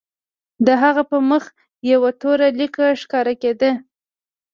[0.65, 1.43] د هغه په مخ
[1.91, 3.71] یوه توره لیکه ښکاره کېده